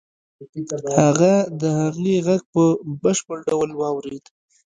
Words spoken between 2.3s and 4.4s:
په بشپړ ډول واورېد.